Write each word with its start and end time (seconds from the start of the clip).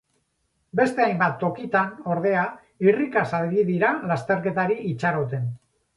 Beste 0.79 1.03
hainbat 1.07 1.35
tokitan, 1.43 1.91
ordea, 2.15 2.45
irrikaz 2.87 3.27
ari 3.41 3.63
dira 3.71 3.93
lasterketari 4.13 4.79
itxaroten. 4.95 5.51